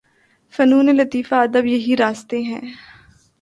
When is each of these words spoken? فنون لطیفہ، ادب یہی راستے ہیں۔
فنون 0.53 0.85
لطیفہ، 0.85 1.35
ادب 1.35 1.65
یہی 1.65 1.97
راستے 1.97 2.41
ہیں۔ 2.41 2.61